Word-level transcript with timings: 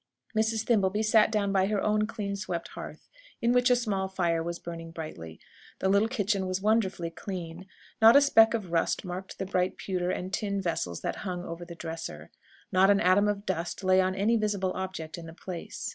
Mrs. 0.35 0.65
Thimbleby 0.65 1.03
sat 1.03 1.31
down 1.31 1.51
by 1.51 1.67
her 1.67 1.79
own 1.79 2.07
clean 2.07 2.35
swept 2.35 2.69
hearth, 2.69 3.07
in 3.39 3.51
which 3.51 3.69
a 3.69 3.75
small 3.75 4.07
fire 4.07 4.41
was 4.41 4.57
burning 4.57 4.89
brightly. 4.89 5.39
The 5.77 5.89
little 5.89 6.07
kitchen 6.07 6.47
was 6.47 6.59
wonderfully 6.59 7.11
clean. 7.11 7.67
Not 8.01 8.15
a 8.15 8.21
speck 8.21 8.55
of 8.55 8.71
rust 8.71 9.05
marked 9.05 9.37
the 9.37 9.45
bright 9.45 9.77
pewter 9.77 10.09
and 10.09 10.33
tin 10.33 10.59
vessels 10.59 11.01
that 11.01 11.17
hung 11.17 11.45
over 11.45 11.65
the 11.65 11.75
dresser. 11.75 12.31
Not 12.71 12.89
an 12.89 12.99
atom 12.99 13.27
of 13.27 13.45
dust 13.45 13.83
lay 13.83 14.01
on 14.01 14.15
any 14.15 14.37
visible 14.37 14.73
object 14.73 15.19
in 15.19 15.27
the 15.27 15.33
place. 15.33 15.89